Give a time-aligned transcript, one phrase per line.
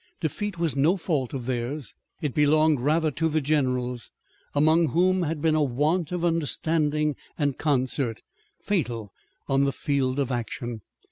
[0.19, 1.93] Defeat was no fault of theirs.
[2.23, 4.09] It belonged rather to the generals,
[4.55, 8.21] among whom had been a want of understanding and concert,
[8.59, 9.11] fatal
[9.47, 10.81] on the field of action.